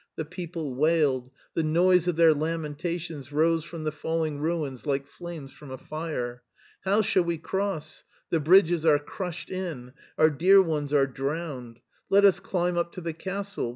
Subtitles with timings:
[0.15, 5.53] The people wailed; the noise of their lamentations rose from the falling ruins like flames
[5.53, 6.41] from a fire.
[6.85, 8.03] "How shall we cross?
[8.31, 9.93] The bridges are crushed in.
[10.17, 11.81] Our dear ones are drowned.
[12.09, 13.69] Let us climb up to the castle.